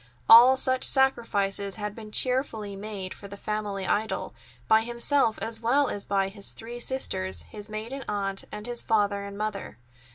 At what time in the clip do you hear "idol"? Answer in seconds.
3.85-4.33